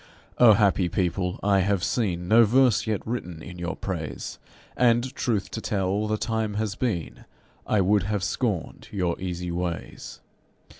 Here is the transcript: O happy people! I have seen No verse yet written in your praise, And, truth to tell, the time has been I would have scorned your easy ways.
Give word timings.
O 0.39 0.53
happy 0.53 0.89
people! 0.89 1.39
I 1.43 1.59
have 1.59 1.83
seen 1.83 2.27
No 2.27 2.43
verse 2.43 2.87
yet 2.87 3.05
written 3.05 3.43
in 3.43 3.59
your 3.59 3.75
praise, 3.75 4.39
And, 4.75 5.13
truth 5.13 5.51
to 5.51 5.61
tell, 5.61 6.07
the 6.07 6.17
time 6.17 6.55
has 6.55 6.73
been 6.73 7.25
I 7.67 7.81
would 7.81 8.01
have 8.01 8.23
scorned 8.23 8.87
your 8.91 9.15
easy 9.21 9.51
ways. 9.51 10.19